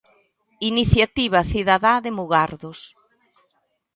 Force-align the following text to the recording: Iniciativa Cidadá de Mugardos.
Iniciativa 0.71 1.39
Cidadá 1.51 1.93
de 2.05 2.11
Mugardos. 2.17 2.79